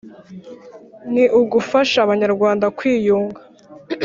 ni 1.11 1.23
ugufasha 1.39 1.97
abanyarwanda 2.05 2.65
kwiyunga. 2.77 3.41